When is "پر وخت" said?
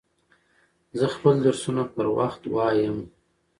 1.93-2.41